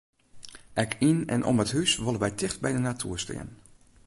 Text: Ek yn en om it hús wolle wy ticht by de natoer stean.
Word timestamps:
Ek 0.83 0.91
yn 1.09 1.19
en 1.35 1.41
om 1.49 1.61
it 1.63 1.73
hús 1.75 1.91
wolle 2.03 2.21
wy 2.21 2.31
ticht 2.39 2.59
by 2.63 2.71
de 2.75 2.81
natoer 2.83 3.19
stean. 3.23 3.49